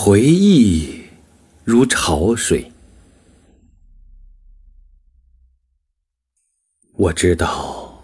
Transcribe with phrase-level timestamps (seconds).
[0.00, 1.02] 回忆
[1.64, 2.70] 如潮水，
[6.92, 8.00] 我知道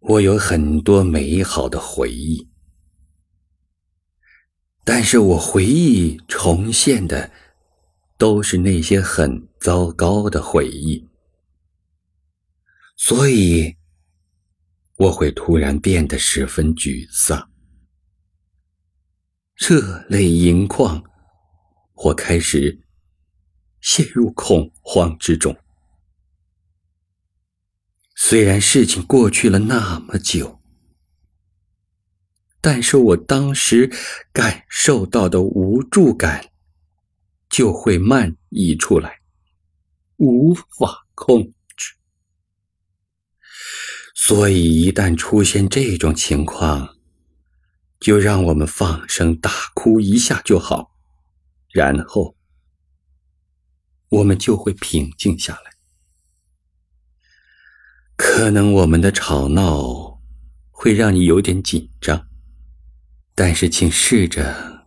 [0.00, 2.46] 我有很多美好的回忆，
[4.84, 7.32] 但是我回忆重现的
[8.18, 11.08] 都是那些很糟糕的回忆，
[12.94, 13.74] 所以
[14.98, 17.50] 我会突然变得十分沮丧。
[19.60, 21.04] 热泪盈眶，
[21.92, 22.80] 我开始
[23.82, 25.54] 陷入恐慌之中。
[28.16, 30.60] 虽然事情过去了那么久，
[32.62, 33.92] 但是我当时
[34.32, 36.50] 感受到的无助感
[37.50, 39.20] 就会漫溢出来，
[40.16, 41.94] 无法控制。
[44.14, 46.96] 所以，一旦出现这种情况，
[48.00, 50.96] 就让我们放声大哭一下就好，
[51.68, 52.34] 然后
[54.08, 55.70] 我们就会平静下来。
[58.16, 60.18] 可能我们的吵闹
[60.70, 62.26] 会让你有点紧张，
[63.34, 64.86] 但是请试着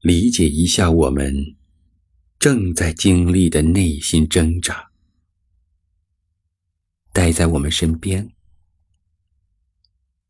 [0.00, 1.56] 理解一下我们
[2.38, 4.90] 正在经历的内心挣扎，
[7.12, 8.30] 待在我们身边，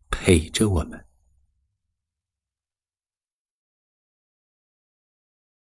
[0.08, 1.04] 陪着我们。